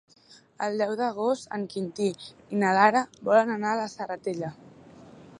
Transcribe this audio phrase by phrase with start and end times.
[0.67, 2.07] El deu d'agost en Quintí
[2.55, 4.51] i na Lara volen anar a la Serratella.